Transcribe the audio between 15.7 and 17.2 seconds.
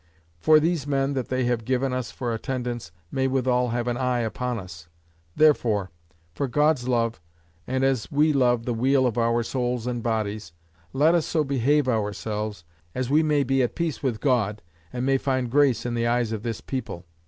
in the eyes of this people."